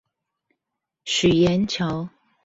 [1.05, 2.09] 許顏橋